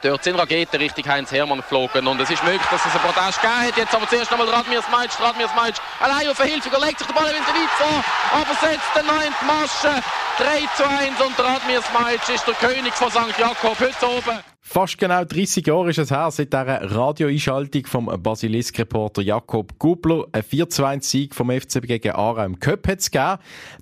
[0.00, 3.42] Dort sind Raketen Richtung Heinz Hermann geflogen und es ist möglich, dass es einen Protest
[3.42, 3.76] gegeben hat.
[3.76, 7.30] Jetzt aber zuerst einmal Radmir Smeitsch, Radmir Smeitsch allein auf Hilfe, legt sich der Ball
[7.30, 10.00] in den vor, aber setzt den neunten Masche.
[10.38, 10.44] 3
[10.76, 13.36] zu 1 und Radmir Smeitsch ist der König von St.
[13.40, 14.38] Jakob heute oben.
[14.60, 20.26] Fast genau 30 Jahre ist es her, seit dieser Radioeinschaltung vom Basilisk-Reporter Jakob Gubler.
[20.30, 23.38] Ein 4 2 1 Sieg vom FCB gegen Aarau im Cup hat es gegeben.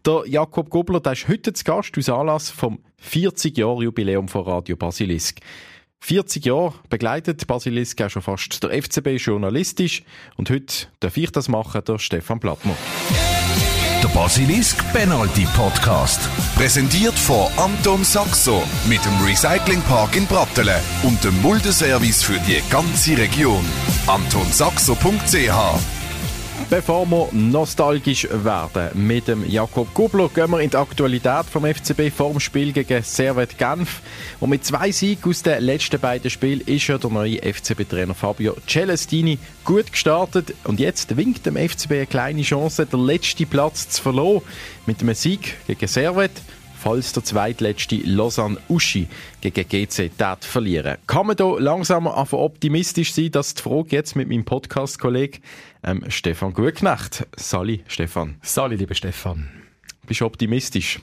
[0.07, 5.41] Der Jakob Gubler, der ist heute zu Gast aus Anlass vom 40-Jahr-Jubiläum von Radio Basilisk.
[6.07, 10.05] 40 Jahre begleitet Basilisk auch schon fast der FCB journalistisch
[10.37, 12.77] und heute darf ich das machen, der Stefan Plattner.
[14.05, 16.21] Der Basilisk Penalty Podcast.
[16.55, 23.19] Präsentiert von Anton Saxo mit dem Recyclingpark in Brattelen und dem Muldeservice für die ganze
[23.19, 23.65] Region.
[24.07, 26.06] AntonSaxo.ch
[26.69, 32.11] Bevor wir nostalgisch werden mit dem Jakob Gubler, gehen wir in die Aktualität vom FCB
[32.13, 34.01] vor dem Spiel gegen Servet Genf.
[34.41, 38.57] Und mit zwei Siegen aus den letzten beiden Spielen ist ja der neue FCB-Trainer Fabio
[38.67, 40.55] Celestini gut gestartet.
[40.65, 44.43] Und jetzt winkt dem FCB eine kleine Chance, den letzten Platz zu verloren.
[44.87, 46.33] Mit einem Sieg gegen Servet
[46.87, 49.09] falls der zweitletzte Lausanne Uschi
[49.41, 50.99] gegen GC Tat verlieren.
[51.09, 55.43] Kann man da langsam einfach optimistisch sein, dass die Frage jetzt mit meinem Podcast-Kollegen
[55.83, 57.27] ähm, Stefan Gutknecht.
[57.35, 58.37] Sali, Stefan.
[58.41, 59.49] Sali, lieber Stefan.
[60.07, 61.01] Bist du optimistisch?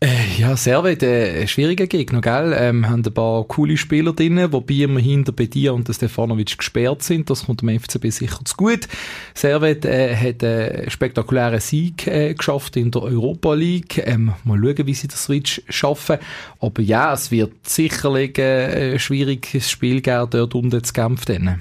[0.00, 2.54] Äh, ja, Servet, äh, schwieriger Gegner, gell?
[2.56, 7.28] Ähm, haben ein paar coole Spieler drin, wobei wir hinter Bedia und Stefanovic gesperrt sind.
[7.28, 8.86] Das kommt dem FCB sicher zu gut.
[9.34, 14.00] Servet äh, hat einen spektakulären Sieg äh, geschafft in der Europa League.
[14.06, 16.18] Ähm, mal schauen, wie sie das Switch schaffen.
[16.60, 21.60] Aber ja, es wird sicherlich äh, ein schwieriges Spiel geben, dort unten zu kämpfen.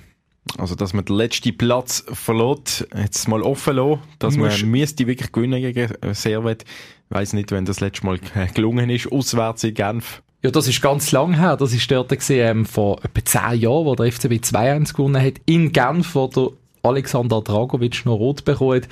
[0.60, 5.32] Also, dass man den letzten Platz verlot, jetzt mal offen lassen, dass man müsste wirklich
[5.32, 6.66] gewinnen gegen Servet.
[7.10, 8.20] Ich weiss nicht, wenn das letzte Mal
[8.54, 10.22] gelungen ist, auswärts in Genf.
[10.44, 11.58] Ja, das ist ganz lang her.
[11.58, 15.36] Das ist dort gesehen, ähm, vor etwa zehn Jahren, wo der FCB 2-1 gewonnen hat,
[15.46, 16.50] in Genf, wo der
[16.84, 18.90] Alexander Dragovic noch rot bekommen hat.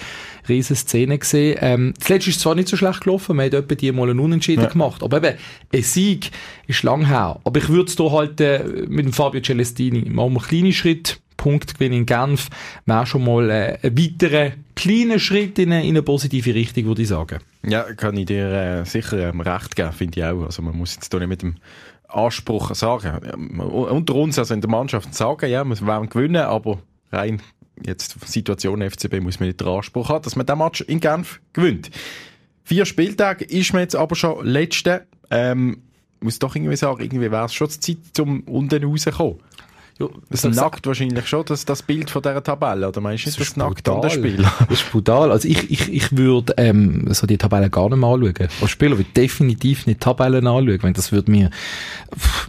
[0.49, 1.57] Riesen Szene gesehen.
[1.61, 4.19] Ähm, zuletzt ist es zwar nicht so schlecht gelaufen, man hat etwa die mal einen
[4.19, 4.69] Unentschieden ja.
[4.69, 5.37] gemacht, aber eben,
[5.73, 6.31] ein Sieg
[6.67, 7.39] ist lang her.
[7.43, 10.73] Aber ich würde es hier halt äh, mit dem Fabio Celestini machen wir einen kleinen
[10.73, 12.49] Schritt Punktgewinn in Genf
[12.85, 17.01] wäre schon mal äh, ein weiterer kleiner Schritt in eine, in eine positive Richtung, würde
[17.01, 17.39] ich sagen.
[17.65, 20.43] Ja, kann ich dir äh, sicher ähm, recht geben, finde ich auch.
[20.43, 21.55] Also man muss jetzt hier nicht mit dem
[22.07, 26.79] Anspruch sagen, unter uns, also in der Mannschaft sagen, ja, wir werden gewinnen, aber
[27.11, 27.41] rein
[27.83, 31.41] jetzt Situation FCB muss man nicht den Anspruch haben, dass man den Match in Genf
[31.53, 31.91] gewinnt.
[32.63, 35.05] Vier Spieltage ist man jetzt aber schon letzte.
[35.29, 35.81] Ähm,
[36.19, 39.39] muss doch irgendwie sagen, irgendwie wäre es schon Zeit, um unten rauszukommen.
[39.97, 43.29] Ja, das ist nackt wahrscheinlich schon das, das Bild von dieser Tabelle, oder meinst du
[43.29, 44.53] nicht das, das nackt an den Spieler?
[44.67, 45.31] Das ist brutal.
[45.31, 48.49] Also ich, ich, ich würde ähm, so die Tabelle gar nicht mehr anschauen.
[48.61, 51.49] Als Spieler würde definitiv nicht Tabellen anschauen, weil das würde mir,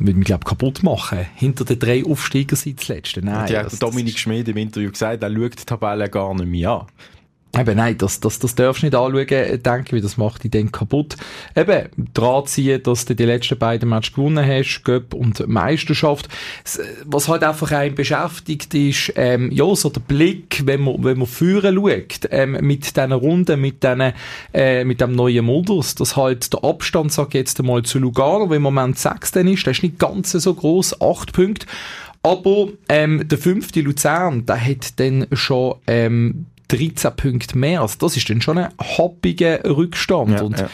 [0.00, 1.24] würde mich, glaube kaputt machen.
[1.36, 3.24] Hinter den drei Aufsteiger sind das letzte.
[3.24, 3.48] Nein.
[3.48, 6.86] Und hat Dominik Schmid im Interview gesagt, er schaut die Tabelle gar nicht mehr an.
[7.58, 10.72] Eben, nein, das, das, das darfst du nicht anschauen, denke ich, das macht dich dann
[10.72, 11.16] kaputt.
[11.54, 16.28] Eben, dran ziehen, dass du die letzten beiden Matches gewonnen hast, Göpp und Meisterschaft.
[17.04, 21.26] Was halt einfach einen beschäftigt, ist, ähm, ja, so der Blick, wenn man, wenn man
[21.26, 24.12] führen schaut, ähm, mit diesen Runden, mit diesen,
[24.52, 28.50] äh, mit dem neuen Modus, dass halt der Abstand, sag ich jetzt einmal, zu Lugano,
[28.50, 31.66] wenn im Moment Sechster ist, der ist nicht ganz so groß, acht Punkte.
[32.22, 37.82] Aber ähm, der fünfte Luzern, der hat dann schon ähm, 13 Punkte mehr.
[37.82, 40.30] Also das ist dann schon ein hoppiger Rückstand.
[40.30, 40.70] Ja, und ja.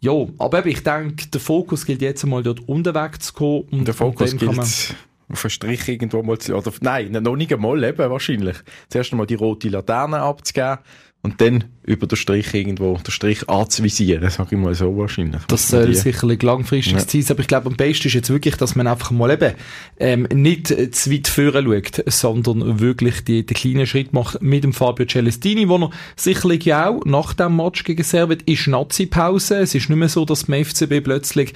[0.00, 3.68] Ja, aber eben, ich denke, der Fokus gilt jetzt einmal dort unten wegzukommen.
[3.70, 7.82] Und der Fokus gilt auf einen Strich irgendwo mal zu, oder, nein, noch nicht einmal
[7.84, 8.56] eben wahrscheinlich.
[8.88, 10.78] Zuerst einmal die rote Laterne abzugeben
[11.24, 15.42] und dann über den Strich irgendwo, den Strich anzuvisieren, sag ich mal so wahrscheinlich.
[15.46, 15.94] Das soll die.
[15.94, 16.98] sicherlich langfristig ja.
[16.98, 19.54] sein, aber ich glaube, am besten ist jetzt wirklich, dass man einfach mal eben
[19.98, 24.72] ähm, nicht zu weit führen schaut, sondern wirklich die, den kleinen Schritt macht mit dem
[24.72, 29.58] Fabio Celestini, wo er sicherlich ja auch nach dem Match gegen Servet ist Nazi-Pause.
[29.58, 31.54] Es ist nicht mehr so, dass beim FCB plötzlich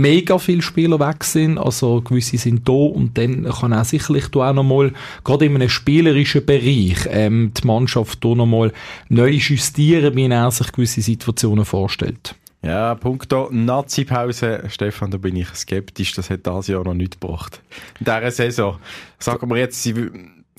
[0.00, 4.50] mega viele Spieler weg sind, also gewisse sind da und dann kann auch sicherlich da
[4.50, 4.92] auch nochmal,
[5.24, 8.72] gerade in einem spielerischen Bereich, ähm, die Mannschaft da nochmal
[9.08, 12.34] neu justieren, wie er sich gewisse Situationen vorstellt.
[12.62, 17.60] Ja, punkto Nazi-Pause, Stefan, da bin ich skeptisch, das hat das Jahr noch nicht gebracht.
[18.00, 18.78] In dieser Saison,
[19.18, 19.94] sagen wir jetzt, sie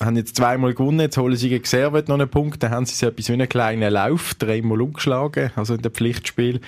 [0.00, 2.94] haben jetzt zweimal gewonnen, jetzt holen sie gegen Servet noch einen Punkt, dann haben sie
[2.94, 6.60] so etwas wie einen kleinen Lauf, dreimal umgeschlagen, also in dem Pflichtspiel.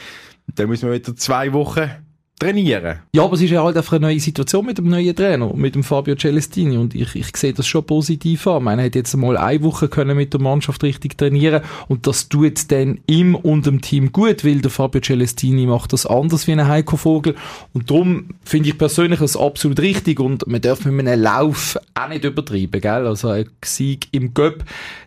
[0.55, 1.89] Dann müssen wir wieder zwei Wochen
[2.39, 3.01] trainieren.
[3.13, 5.75] Ja, aber es ist ja halt einfach eine neue Situation mit dem neuen Trainer, mit
[5.75, 8.67] dem Fabio Celestini und ich, ich sehe das schon positiv an.
[8.67, 12.71] Er hat jetzt mal eine Woche können mit der Mannschaft richtig trainieren und das tut
[12.71, 16.67] dann ihm und dem Team gut, weil der Fabio Celestini macht das anders wie ein
[16.67, 17.35] Heiko Vogel
[17.73, 22.09] und darum finde ich persönlich das absolut richtig und man darf mit einem Lauf auch
[22.09, 23.07] nicht übertreiben, gell?
[23.07, 24.65] Also ein Sieg im Göpp,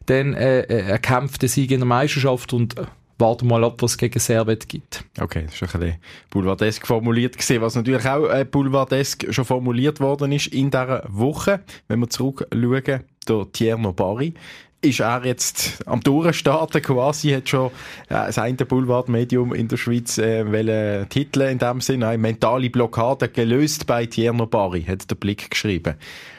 [0.08, 2.84] dann äh, äh, ein kämpfter Sieg in der Meisterschaft und äh,
[3.22, 5.06] warten mal ab, was es gegen Servet gibt.
[5.20, 5.98] Okay, das ist ein bisschen
[6.30, 11.62] boulevardesk formuliert gewesen, was natürlich auch äh, boulevardesk schon formuliert worden ist in dieser Woche.
[11.88, 14.34] Wenn wir zurückschauen, der Tierno Barry,
[14.82, 17.68] ist er jetzt am Durchstarten quasi, hat schon
[18.10, 23.30] äh, das eine Boulevardmedium in der Schweiz äh, Titel in dem Sinne, eine mentale Blockade
[23.30, 25.96] gelöst bei Tierno Barry, hat der Blick geschrieben.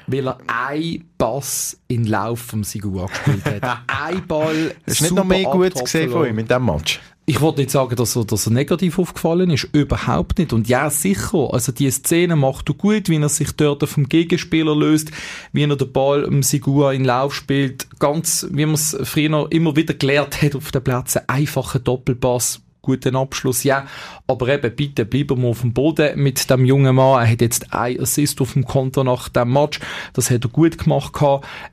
[0.09, 3.79] Weil er ein Pass in Lauf vom Sigua gespielt hat.
[3.87, 4.75] ein Ball.
[4.87, 7.01] Hast du nicht noch mehr gut gesehen von ihm in diesem Match?
[7.25, 9.69] Ich wollte nicht sagen, dass er, dass er negativ aufgefallen ist.
[9.73, 10.53] Überhaupt nicht.
[10.53, 11.51] Und ja, sicher.
[11.53, 15.13] Also, die Szene macht er gut, wie er sich dort vom Gegenspieler löst,
[15.53, 17.87] wie er den Ball im Sigua in Lauf spielt.
[18.01, 21.23] Ganz, wie man es früher immer wieder gelernt hat auf den Plätzen.
[21.29, 23.87] Einfacher Doppelpass guten Abschluss, ja.
[24.27, 27.23] Aber eben, bitte bleiben wir auf dem Boden mit dem jungen Mann.
[27.23, 29.79] Er hat jetzt ein Assist auf dem Konto nach dem Match.
[30.13, 31.13] Das hat er gut gemacht.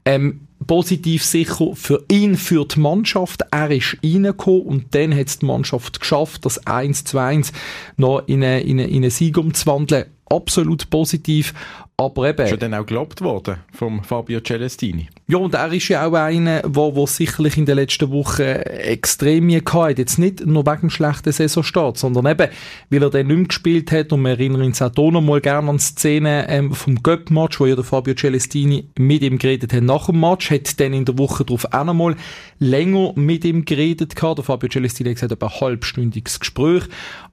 [0.05, 3.41] Ähm, positiv sicher für ihn, für die Mannschaft.
[3.49, 7.51] Er ist reingekommen und dann hat es die Mannschaft geschafft, das 1 zu 1
[7.97, 10.05] noch in einen, in eine, in eine Sieg umzuwandeln.
[10.27, 11.55] Absolut positiv.
[11.99, 12.45] Aber eben.
[12.45, 15.09] Ist ja dann auch gelobt worden vom Fabio Celestini.
[15.27, 19.47] Ja, und er ist ja auch einer, wo, wo sicherlich in den letzten Wochen extrem
[19.47, 22.47] mir gehabt Jetzt nicht nur wegen dem schlechten Saisonstart, sondern eben,
[22.89, 24.13] weil er dann nicht mehr gespielt hat.
[24.13, 27.59] Und wir erinnern uns auch hier noch mal gerne an die Szene ähm, vom Göpp-Match,
[27.59, 30.51] wo ja der Fabio Celestini mit ihm geredet hat nach dem Match.
[30.51, 32.15] Hat dann in der Woche darauf auch noch mal
[32.59, 34.37] länger mit ihm geredet gehabt.
[34.37, 36.83] Der Fabio Celestini hat gesagt, etwa ein halbstündiges Gespräch.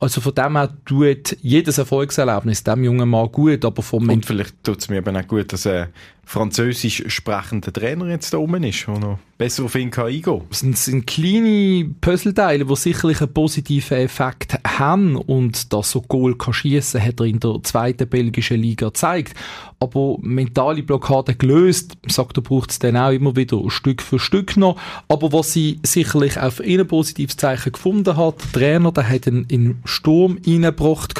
[0.00, 4.56] Also von dem her tut jedes Erfolgserlebnis dem jungen Mann gut, aber vom Und vielleicht
[4.62, 5.88] tut es mir eben auch gut, dass er
[6.28, 10.58] französisch sprechender Trainer jetzt da oben ist, der noch besser auf ihn kann eingehen Es
[10.58, 16.52] sind, sind kleine Puzzleteile, die sicherlich einen positiven Effekt haben und dass so Goal kann
[16.52, 19.37] schiessen, hat er in der zweiten belgischen Liga gezeigt.
[19.78, 24.56] Aber mentale Blockade gelöst, sagt er, braucht es dann auch immer wieder Stück für Stück
[24.56, 24.81] noch.
[25.06, 29.46] Aber was sie sicherlich auf ein positives Zeichen gefunden hat, der Trainer, der hat einen,
[29.52, 31.14] einen Sturm reingebracht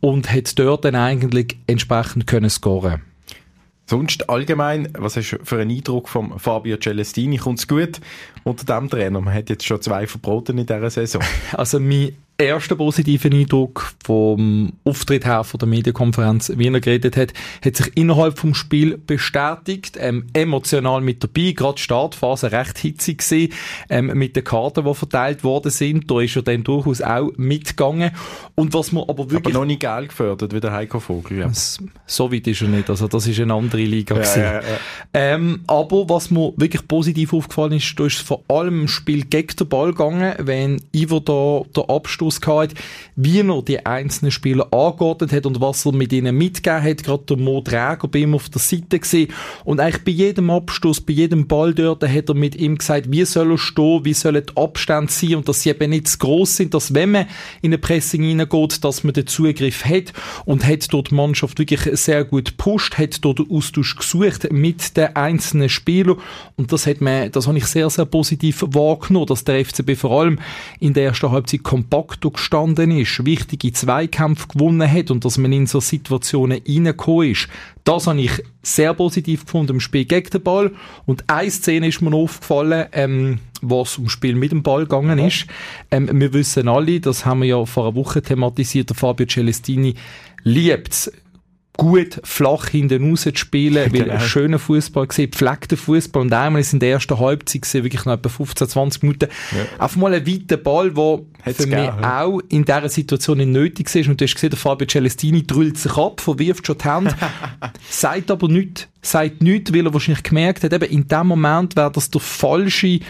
[0.00, 3.00] und hat dort dann eigentlich entsprechend können scoren
[3.86, 7.36] Sonst allgemein, was hast du für einen Eindruck vom Fabio Celestini?
[7.36, 8.00] Kommt es gut
[8.42, 9.20] unter dem Trainer?
[9.20, 11.22] Man hat jetzt schon zwei Verboten in dieser Saison.
[11.52, 17.32] Also mein erster positiver Eindruck vom Auftritt her von der Medienkonferenz, wie er geredet hat,
[17.64, 23.52] hat sich innerhalb vom Spiel bestätigt, ähm, emotional mit dabei, gerade Startphase recht hitzig gewesen,
[23.88, 28.10] ähm, mit den Karten, die verteilt worden sind, da ist er dann durchaus auch mitgegangen
[28.54, 29.54] und was man aber wirklich...
[29.54, 31.50] Aber noch nicht Geld gefördert, wie der Heiko Vogel, ja.
[32.06, 34.62] So weit ist er nicht, also das ist eine andere Liga ja, ja, ja.
[35.12, 39.54] Ähm, aber was mir wirklich positiv aufgefallen ist, da ist vor allem im Spiel gegen
[39.56, 42.74] den Ball gegangen, wenn Ivo da der Abstoß Einfluss gehabt,
[43.16, 47.04] wie er die einzelnen Spieler angeordnet hat und was er mit ihnen mitgegeben hat.
[47.04, 49.32] Gerade der Mo Träger bei ihm auf der Seite gesehen.
[49.64, 53.24] Und eigentlich bei jedem Abstoß, bei jedem Ball dort, hat er mit ihm gesagt, wie
[53.24, 56.56] soll er stehen, wie sollen die Abstände sein und dass sie eben nicht zu gross
[56.56, 57.26] sind, dass wenn man
[57.62, 60.12] in eine Pressing reingeht, dass man den Zugriff hat
[60.44, 64.96] und hat dort die Mannschaft wirklich sehr gut gepusht, hat dort den Austausch gesucht mit
[64.96, 66.16] den einzelnen Spielern
[66.56, 70.20] und das hat man, das habe ich sehr, sehr positiv wahrgenommen, dass der FCB vor
[70.20, 70.38] allem
[70.80, 75.52] in der ersten Halbzeit kompakt facto gestanden ist, wichtige Zweikämpfe gewonnen hat und dass man
[75.52, 77.48] in so Situationen reingekommen ist.
[77.82, 78.30] Das habe ich
[78.62, 80.70] sehr positiv gefunden im Spiel gegen den Ball.
[81.06, 85.46] Und eine Szene ist mir aufgefallen, ähm, was um Spiel mit dem Ball gegangen ist.
[85.90, 89.94] Ähm, wir wissen alle, das haben wir ja vor einer Woche thematisiert, der Fabio Celestini
[90.44, 91.10] liebt
[91.76, 94.20] gut flach hinten raus zu spielen, weil genau.
[94.20, 98.14] schöner Fußball gesehen, pflegter Fußball und einmal ist in der ersten Halbzeit gesehen, wirklich noch
[98.14, 99.82] etwa 15, 20 Minuten, ja.
[99.82, 102.22] einfach mal ein weiter Ball, der für mich ja.
[102.22, 105.78] auch in dieser Situation nicht nötig ist und du hast gesehen, der Fabio Celestini drüllt
[105.78, 107.16] sich ab, verwirft schon die Hand,
[107.90, 111.90] sagt aber nichts, sagt nichts, weil er wahrscheinlich gemerkt hat, eben in dem Moment wäre
[111.90, 113.00] das der falsche ja.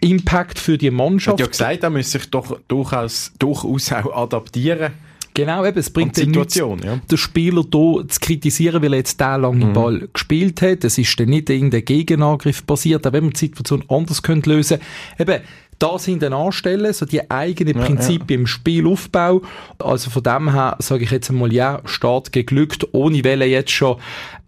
[0.00, 1.40] Impact für die Mannschaft.
[1.40, 4.92] Er hat ja gesagt, er müsse sich doch durchaus, durchaus auch adaptieren
[5.34, 7.00] Genau, eben, es bringt den Situation, ja.
[7.10, 9.72] den Spieler hier zu kritisieren, weil er jetzt den langen mhm.
[9.72, 10.84] Ball gespielt hat.
[10.84, 14.78] Es ist dann nicht irgendein Gegenangriff passiert, auch wenn man die Situation anders könnte lösen
[15.18, 15.40] Eben,
[15.80, 18.40] das hinten anstellen, so die eigenen Prinzipien ja, ja.
[18.40, 19.42] im Spielaufbau.
[19.78, 23.96] Also von dem her sage ich jetzt einmal, ja, Start geglückt, ohne Welle jetzt schon,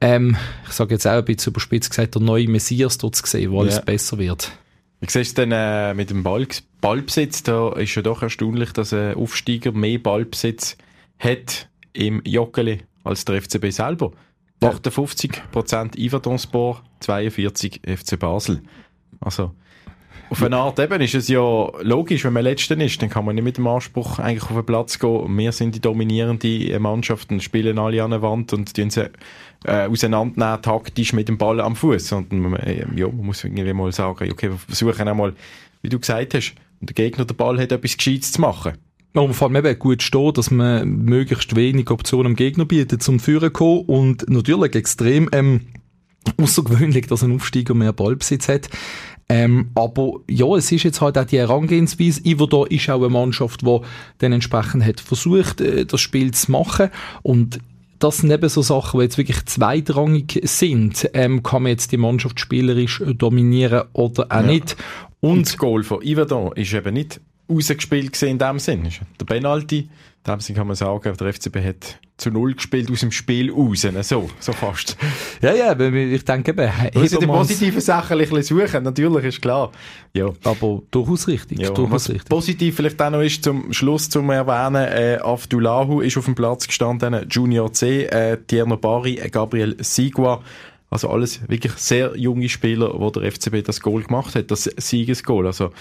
[0.00, 0.37] ähm,
[0.69, 3.61] ich sage jetzt auch ein bisschen überspitzt gesagt, der neue Messias dort zu sehen, wo
[3.61, 4.52] alles besser wird.
[5.00, 6.47] Wie siehst du denn äh, mit dem Ball,
[6.81, 7.43] Ballbesitz?
[7.43, 10.76] Da ist ja doch erstaunlich, dass ein Aufsteiger mehr Ballbesitz
[11.19, 14.12] hat im Joggeli als der FCB selber.
[14.62, 18.62] 58% Iverdonspor, 42 FC Basel.
[19.21, 19.55] Also,
[20.28, 23.35] auf eine Art eben ist es ja logisch, wenn man Letzter ist, dann kann man
[23.37, 25.38] nicht mit dem Anspruch eigentlich auf den Platz gehen.
[25.38, 29.11] Wir sind die dominierende Mannschaft und spielen alle an der Wand und tun sie
[29.64, 32.09] äh, auseinandernehmen, taktisch mit dem Ball am Fuß.
[32.09, 35.35] Sondern man, äh, ja, man muss irgendwie mal sagen, okay, wir versuchen einmal,
[35.83, 38.73] wie du gesagt hast, und der Gegner den Ball hat, etwas Gescheites zu machen.
[39.12, 43.18] Und vor allem eben gut stehen, dass man möglichst wenig Optionen am Gegner bietet zum
[43.18, 45.62] Führen kommen und natürlich extrem ähm,
[46.37, 48.68] außergewöhnlich, dass ein Aufsteiger mehr Ballbesitz hat.
[49.28, 52.21] Ähm, aber ja, es ist jetzt halt auch die Herangehensweise.
[52.25, 53.78] Iverdor ist auch eine Mannschaft, die
[54.18, 56.90] dann entsprechend hat versucht, äh, das Spiel zu machen
[57.23, 57.59] und
[57.99, 61.09] das sind eben so Sachen, die jetzt wirklich zweitrangig sind.
[61.14, 64.42] Ähm, kann man jetzt die Mannschaft spielerisch dominieren oder auch ja.
[64.42, 64.76] nicht?
[65.21, 68.88] Und, und das Goal von Iverdor ist eben nicht rausgespielt gesehen in dem Sinn.
[69.18, 69.88] Der Penalty,
[70.35, 73.85] dem Sinn kann man sagen, der FCB hat zu Null gespielt aus dem Spiel raus.
[73.85, 74.02] Ne?
[74.02, 74.97] So, so fast.
[75.42, 79.42] Ja, ja, ich denke eben, Wir müssen die positiven Sachen ein bisschen suchen, natürlich, ist
[79.42, 79.71] klar.
[80.14, 80.30] Ja.
[80.45, 81.59] Aber durchaus richtig.
[81.61, 82.28] Ja, durchaus richtig.
[82.28, 86.66] positiv vielleicht auch noch ist, zum Schluss zu erwähnen, äh, Avdulahu ist auf dem Platz
[86.66, 90.42] gestanden, Junior C, äh, Tierno Bari, äh, Gabriel Sigua,
[90.88, 95.47] also alles wirklich sehr junge Spieler, wo der FCB das Goal gemacht hat, das Siegesgoal.
[95.47, 95.73] Also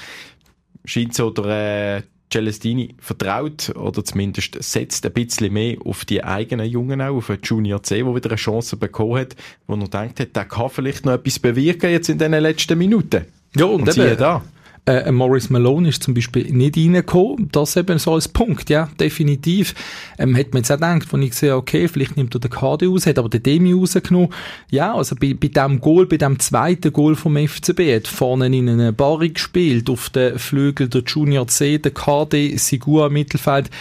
[0.84, 2.02] scheint so der äh,
[2.32, 7.40] Celestini vertraut oder zumindest setzt ein bisschen mehr auf die eigenen Jungen auch, auf den
[7.44, 9.36] Junior C, der wieder eine Chance bekommen hat,
[9.68, 13.26] wo er denkt, der kann vielleicht noch etwas bewirken jetzt in den letzten Minuten.
[13.56, 14.44] Ja, und, und eben, da.
[14.88, 17.50] Äh, Morris Malone ist zum Beispiel nicht reingekommen.
[17.52, 19.74] Das eben so als Punkt, ja, definitiv.
[20.20, 22.88] Ähm, hat man jetzt auch gedacht, wo ich sehe, okay, vielleicht nimmt er den KD
[22.88, 24.30] aus, hat aber den Demi rausgenommen.
[24.70, 28.70] Ja, also bei, bei dem Goal, bei dem zweiten Goal vom FCB, hat vorne in
[28.70, 33.72] einer Barry gespielt, auf den Flügel der Junior C, der KD, Sigua Mittelfeld,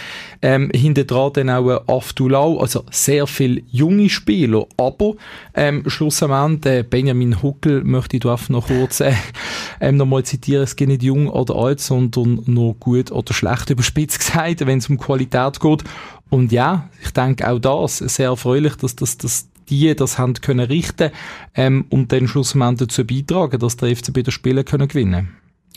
[0.45, 5.15] ähm, hinter dann auch Aftulau, also sehr viele junge Spieler, aber
[5.55, 9.13] ähm, schlussendlich, äh, Benjamin Huckel möchte ich da noch kurz äh,
[9.81, 14.19] ähm, nochmal zitieren, es geht nicht jung oder alt, sondern nur gut oder schlecht überspitzt
[14.19, 15.83] gesagt, wenn es um Qualität geht.
[16.29, 20.67] Und ja, ich denke auch das sehr erfreulich, dass das, dass die das haben können
[20.67, 21.09] richten
[21.55, 25.29] ähm, und dann schlussendlich dazu beitragen, dass der FCB das Spiel können gewinnen.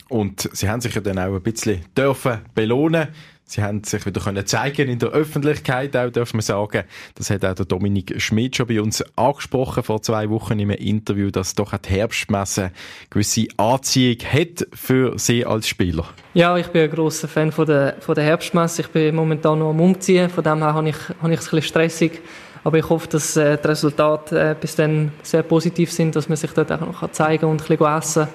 [0.09, 3.07] Und sie haben sich ja dann auch ein bisschen dürfen belohnen
[3.49, 6.83] Sie haben sich wieder können zeigen in der Öffentlichkeit, auch darf man sagen.
[7.15, 11.31] Das hat auch der Dominik Schmidt schon bei uns angesprochen vor zwei Wochen im Interview,
[11.31, 12.69] dass doch die Herbstmesse
[13.09, 16.05] gewisse Anziehung hat für Sie als Spieler.
[16.35, 18.83] Ja, ich bin ein grosser Fan von der, von der Herbstmesse.
[18.83, 21.55] Ich bin momentan noch am Umziehen, von dem her habe ich, habe ich es ein
[21.55, 22.21] bisschen stressig.
[22.63, 26.35] Aber ich hoffe, dass äh, die Resultate äh, bis dann sehr positiv sind, dass man
[26.35, 28.27] sich dort auch noch zeigen kann und ein bisschen essen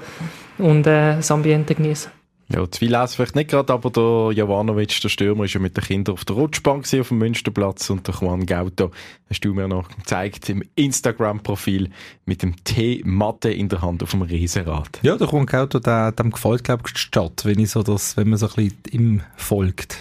[0.59, 2.11] und äh, das Ambiente genießen.
[2.49, 5.77] Ja, zu viel lesen vielleicht nicht gerade, aber der Jovanovic, der Stürmer, ist ja mit
[5.77, 8.91] den Kindern auf der Rutschbank auf dem Münsterplatz und der Juan Gauto
[9.31, 11.89] hast du mir noch gezeigt im Instagram-Profil
[12.27, 15.01] mit dem Tee-Matte in der Hand auf dem Riesenrad.
[15.03, 18.17] Ja, der Juan Gauto, der, dem gefällt, glaube ich, die Stadt, wenn, ich so das,
[18.19, 19.97] wenn man so ein bisschen ihm folgt.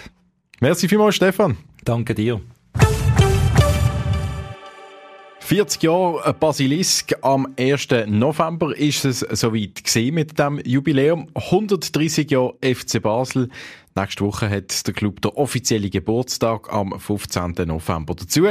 [0.59, 1.57] Merci vielmals, Stefan.
[1.85, 2.41] Danke dir.
[5.45, 7.13] 40 Jahre Basilisk.
[7.21, 7.89] Am 1.
[8.07, 11.27] November ist es soweit gesehen mit dem Jubiläum.
[11.35, 13.49] 130 Jahre FC Basel.
[13.93, 17.53] Nächste Woche hat der Club der offizielle Geburtstag am 15.
[17.67, 18.15] November.
[18.15, 18.47] Dazu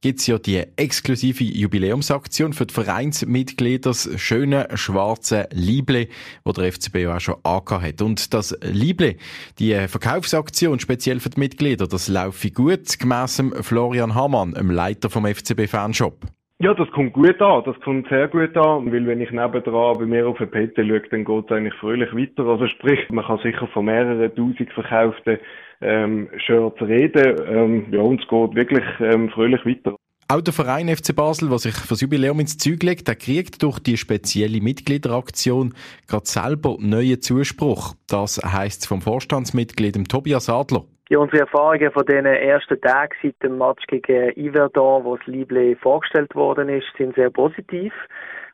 [0.00, 6.08] gibt es ja die exklusive Jubiläumsaktion für die Vereinsmitglieder, das schöne schwarze Lible,
[6.44, 8.02] wo der FCB ja auch schon angehört hat.
[8.02, 9.16] Und das Lible,
[9.58, 15.26] die Verkaufsaktion speziell für die Mitglieder, das läuft gut, gemäss Florian Hamann, dem Leiter vom
[15.26, 16.35] FCB Fanshop.
[16.58, 17.64] Ja, das kommt gut an.
[17.66, 21.02] Das kommt sehr gut an, weil wenn ich nebendran bei mir auf den PT schaue,
[21.10, 22.48] dann geht es eigentlich fröhlich weiter.
[22.48, 25.38] Also sprich, man kann sicher von mehreren tausend verkauften
[25.82, 27.36] ähm, Shirts reden.
[27.46, 29.96] Ähm, ja, und es geht wirklich ähm, fröhlich weiter.
[30.28, 33.62] Auch der Verein FC Basel, der sich für das Jubiläum ins Zeug legt, der kriegt
[33.62, 35.74] durch die spezielle Mitgliederaktion
[36.08, 37.94] gerade selber neuen Zuspruch.
[38.08, 40.84] Das heisst vom Vorstandsmitglied Tobias Adler.
[41.08, 45.76] Ja, unsere Erfahrungen von den ersten Tagen seit dem Match gegen Iverdon, wo das Lible
[45.76, 47.92] vorgestellt worden ist, sind sehr positiv.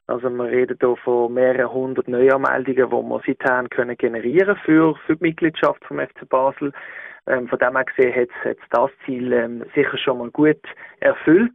[0.06, 5.16] Also wir reden hier von mehreren hundert Neuanmeldungen, die wir seither können generieren für, für
[5.16, 6.73] die Mitgliedschaft vom FC Basel.
[7.26, 10.61] Ähm, von dem her gesehen hat es das Ziel ähm, sicher schon mal gut
[11.00, 11.54] erfüllt.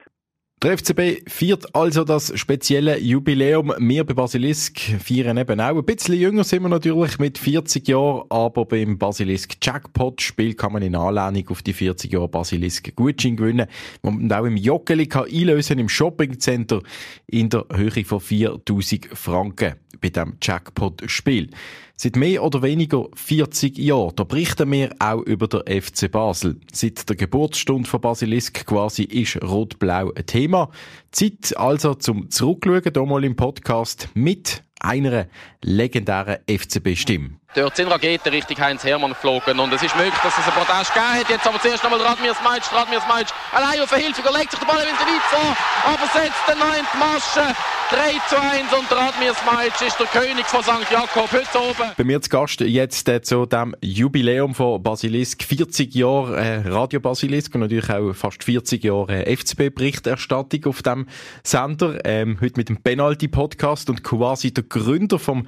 [0.63, 3.71] Der FCB feiert also das spezielle Jubiläum.
[3.77, 5.77] Wir bei Basilisk feiern eben auch.
[5.77, 10.73] Ein bisschen jünger sind wir natürlich mit 40 Jahren, aber beim Basilisk Jackpot Spiel kann
[10.73, 13.67] man in Anlehnung auf die 40 Jahre Basilisk Gutschein gewinnen,
[14.01, 16.81] wo man auch im Joggeli kann einlösen im Shoppingcenter
[17.27, 21.49] in der Höhe von 4000 Franken bei dem Jackpot Spiel.
[21.95, 26.59] Seit mehr oder weniger 40 Jahren, da berichten wir auch über den FC Basel.
[26.71, 30.69] Seit der Geburtsstunde von Basilisk quasi ist Rot-Blau ein Thema.
[31.11, 35.27] Zeit also zum Zurückschauen, hier mal im Podcast mit einer
[35.67, 37.31] legendären FCB-Stimme.
[37.55, 40.93] Dort sind Raketen Richtung Heinz Hermann geflogen und es ist möglich, dass es einen Protest
[40.93, 41.29] gegeben hat.
[41.29, 44.83] Jetzt aber zuerst einmal Radmir Smeitsch, Radmir Smeitsch allein auf Hilfe, legt sich der Ball
[44.83, 47.55] in den weit vor, aber setzt den neunten Masche.
[47.89, 47.95] 3
[48.27, 50.91] zu 1 und Radmir Smajic ist der König von St.
[50.91, 51.91] Jakob heute oben.
[51.95, 55.41] Bei mir zu Gast jetzt äh, zu dem Jubiläum von Basilisk.
[55.43, 61.07] 40 Jahre äh, Radio Basilisk und natürlich auch fast 40 Jahre äh, FCB-Berichterstattung auf dem
[61.43, 61.99] Sender.
[62.03, 65.47] Ähm, heute mit dem Penalty-Podcast und quasi der Gründer vom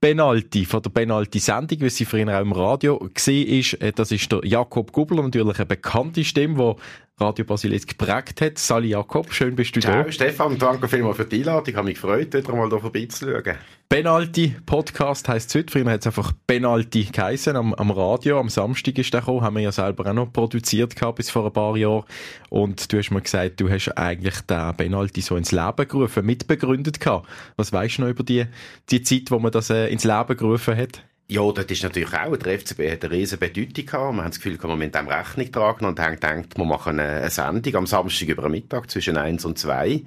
[0.00, 3.74] Penalty, von der Penalty-Sendung, wie sie vorhin auch im Radio gesehen ist.
[3.74, 6.76] Äh, das ist der Jakob Gubler, natürlich eine bekannte Stimme,
[7.18, 8.56] die Radio Basilisk geprägt hat.
[8.56, 10.10] Sali Jakob, schön bist du Ciao, da.
[10.10, 11.68] Stefan, danke vielmals für die Einladung.
[11.68, 13.58] Ich habe mich gefreut, wieder mal hier vorbeizuschauen.
[13.90, 15.72] Penalty Podcast heisst es heute.
[15.72, 17.56] Früher hat es einfach Penalty geheißen.
[17.56, 19.42] Am, am Radio, am Samstag ist der gekommen.
[19.42, 22.04] Haben wir ja selber auch noch produziert gehabt, bis vor ein paar Jahren.
[22.50, 27.00] Und du hast mir gesagt, du hast eigentlich den Penalty so ins Leben gerufen, mitbegründet
[27.00, 27.28] gehabt.
[27.56, 28.46] Was weißt du noch über die,
[28.90, 31.02] die Zeit, wo man das äh, ins Leben gerufen hat?
[31.28, 34.14] Ja, das ist natürlich auch, der FCB hat eine riesen Bedeutung gehabt.
[34.16, 37.30] Wir haben das Gefühl, man mit dem Rechnung tragen und haben gedacht, wir machen eine
[37.30, 40.02] Sendung am Samstag über Mittag zwischen 1 und 2.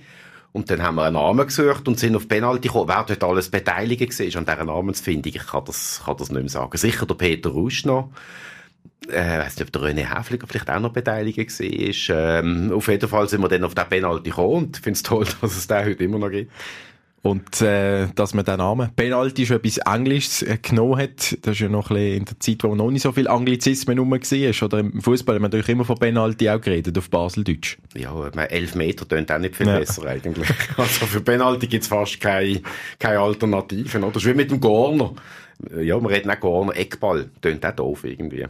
[0.51, 2.89] Und dann haben wir einen Namen gesucht und sind auf Penalty gekommen.
[2.89, 6.49] Wer dort alles beteiligt war an dieser Namensfindung, ich kann das, kann das nicht mehr
[6.49, 6.77] sagen.
[6.77, 8.09] Sicher der Peter Rusch noch.
[9.09, 12.39] Äh, ich weiss nicht, ob der René Häfliger vielleicht auch noch beteiligt war.
[12.39, 15.03] Ähm, auf jeden Fall sind wir dann auf den Penalty gekommen und ich finde es
[15.03, 16.51] toll, dass es den heute immer noch gibt.
[17.23, 21.59] Und äh, dass man den Namen Penalty schon etwas Englisches äh, genommen hat, das ist
[21.59, 24.63] ja noch ein bisschen in der Zeit, wo noch nicht so viel Anglizismen rum war.
[24.65, 27.77] Oder im Fußball haben wir natürlich immer von Penalty auch geredet, auf Baseldeutsch.
[27.95, 29.79] Ja, elf Meter tönt auch nicht viel ja.
[29.79, 30.49] besser eigentlich.
[30.77, 32.61] Also für Penalty gibt's fast keine,
[32.99, 34.03] keine Alternativen.
[34.03, 34.11] Oder?
[34.11, 35.13] Das ist wie mit dem Corner.
[35.79, 38.47] Ja, wir reden auch Corner, Eckball, tönt auch doof irgendwie.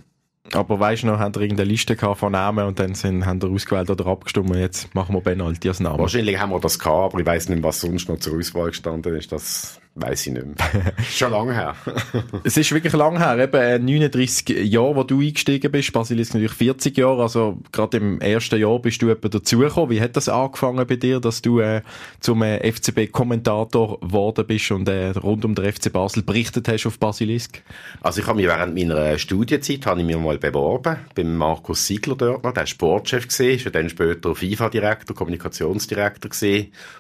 [0.52, 3.42] Aber weißt du noch, haben wir irgendeine Liste gehabt von Namen und dann sind, haben
[3.42, 6.00] wir ausgewählt oder abgestimmt, jetzt machen wir Penalty als Namen.
[6.00, 9.16] Wahrscheinlich haben wir das gehabt, aber ich weiss nicht, was sonst noch zur Auswahl gestanden
[9.16, 9.32] ist.
[9.32, 10.94] Das Weiß ich nicht mehr.
[11.12, 11.76] schon lange her.
[12.44, 13.38] es ist wirklich lang her.
[13.38, 15.94] Eben 39 äh, Jahre, wo du eingestiegen bist.
[15.94, 17.22] Basilisk natürlich 40 Jahre.
[17.22, 19.92] Also gerade im ersten Jahr bist du etwa dazugekommen.
[19.92, 21.84] Wie hat das angefangen bei dir, dass du äh,
[22.22, 26.98] zum äh, FCB-Kommentator geworden bist und äh, rund um den FC Basel berichtet hast auf
[26.98, 27.62] Basilisk?
[28.02, 32.16] Also ich habe mich während meiner Studienzeit habe ich mich mal beworben beim Markus Siegler
[32.16, 32.54] dort noch.
[32.54, 36.32] Der war Sportchef ist ja dann später FIFA-Direktor, Kommunikationsdirektor.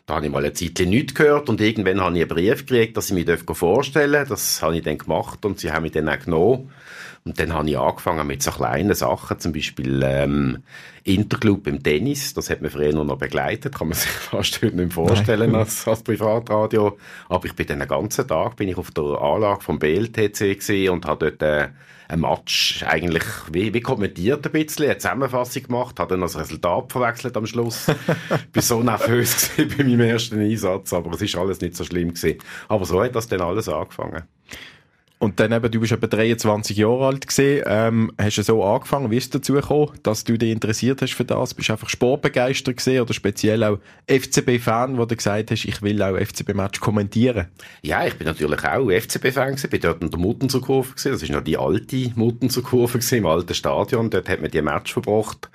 [0.06, 2.83] Da habe ich mal eine Zeit nichts gehört und irgendwann habe ich einen Brief gekriegt
[2.84, 4.30] gekriegt, dass ich mich vorstellen darf.
[4.30, 6.72] Das habe ich dann gemacht und sie haben mich dann auch genommen.
[7.26, 10.64] Und dann habe ich angefangen mit so kleinen Sachen, zum Beispiel ähm,
[11.06, 14.94] Interclub im Tennis, das hat mir früher noch begleitet, kann man sich fast heute nicht
[14.94, 16.98] vorstellen als, als Privatradio.
[17.30, 21.06] Aber ich bin dann den ganzen Tag bin ich auf der Anlage vom BLTC und
[21.06, 21.70] habe dort äh,
[22.14, 26.92] ein Match eigentlich wie, wie kommentiert ein bisschen, eine Zusammenfassung gemacht, habe dann das Resultat
[26.92, 27.88] verwechselt am Schluss.
[28.52, 32.40] bin so nervös bei meinem ersten Einsatz, aber es ist alles nicht so schlimm gewesen.
[32.68, 34.24] Aber so hat das dann alles angefangen.
[35.24, 39.10] Und dann eben, du bist etwa 23 Jahre alt gesehen, ähm, hast du so angefangen,
[39.10, 41.54] wie ist es dazu gekommen, dass du dich interessiert hast für das?
[41.54, 46.04] Bist du einfach sportbegeistert gesehen oder speziell auch FCB-Fan, wo du gesagt hast, ich will
[46.04, 47.48] auch FCB-Match kommentieren?
[47.84, 51.24] Ja, ich bin natürlich auch FCB-Fan gewesen, bin dort in der Muttenzer Kurve gesehen, das
[51.24, 54.92] ist noch die alte Muttenzer Kurve gewesen, im alten Stadion, dort hat man die Match
[54.92, 55.50] verbracht.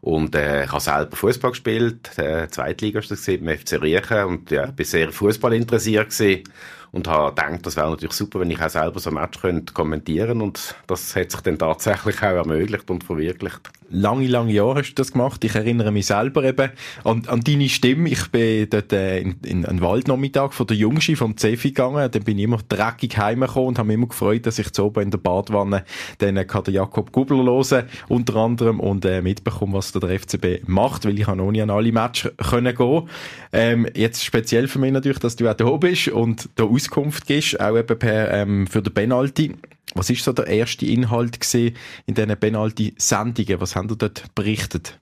[0.00, 4.24] Und äh, ich habe selber Fußball gespielt, äh, Zweitliga ist das gesehen, beim FC Riechen
[4.26, 6.44] und ja, bin sehr Fußball interessiert gewesen
[6.92, 9.72] und habe gedacht, das wäre natürlich super, wenn ich auch selber so ein Match könnte
[9.72, 13.70] kommentieren und das hat sich dann tatsächlich auch ermöglicht und verwirklicht.
[13.90, 15.42] Lange, lange Jahre hast du das gemacht.
[15.44, 16.70] Ich erinnere mich selber eben
[17.04, 18.10] an, an deine Stimme.
[18.10, 22.10] Ich bin dort äh, in, in einen Waldnachmittag von der Jungschi vom Cefi gegangen.
[22.10, 25.04] Dann bin ich immer dreckig heimgekommen und habe mich immer gefreut, dass ich zu oben
[25.04, 25.84] in der Badwanne
[26.18, 31.18] dann äh, Jakob Gubler hören, unter anderem, und äh, mitbekommen, was der, FCB macht, weil
[31.18, 33.08] ich noch nie an alle Matches gehen.
[33.54, 37.60] Ähm, jetzt speziell für mich natürlich, dass du auch da bist und da Auskunft gibst,
[37.60, 39.56] auch eben per, ähm, für den Penalty.
[39.94, 43.60] Was ist so der erste Inhalt gesehen in diesen Penalty-Sendungen?
[43.60, 45.00] Was haben ihr dort berichtet?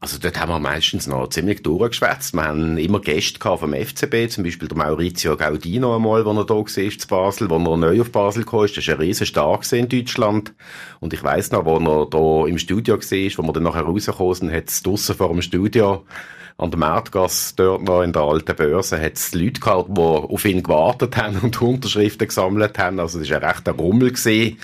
[0.00, 2.32] Also dort haben wir meistens noch ziemlich durchgeschwätzt.
[2.32, 6.54] Wir haben immer Gäste vom FCB, zum Beispiel der Maurizio Gaudino einmal, als er da
[6.54, 8.60] war zu Basel, als er neu auf Basel kam.
[8.60, 10.54] Das war ein riesen Star in Deutschland.
[11.00, 14.34] Und ich weiss noch, als er da im Studio war, wo wir dann nachher rausgekommen
[14.34, 16.04] sind, hat es draussen vor dem Studio
[16.58, 20.44] an der Märtgasse, dort noch in der alten Börse, hat es Leute gehabt, die auf
[20.44, 23.00] ihn gewartet haben und Unterschriften gesammelt haben.
[23.00, 24.10] Also es war ein rechter Rummel.
[24.10, 24.58] Gewesen.